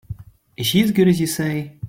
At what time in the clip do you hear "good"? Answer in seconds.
0.91-1.07